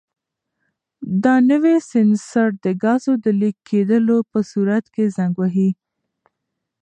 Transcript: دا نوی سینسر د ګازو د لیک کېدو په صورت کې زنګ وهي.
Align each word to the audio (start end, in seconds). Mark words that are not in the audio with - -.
دا 1.23 1.35
نوی 1.49 1.75
سینسر 1.91 2.49
د 2.63 2.65
ګازو 2.83 3.13
د 3.23 3.25
لیک 3.39 3.57
کېدو 3.69 4.17
په 4.31 4.39
صورت 4.51 4.85
کې 4.93 5.03
زنګ 5.17 5.33
وهي. 5.37 5.69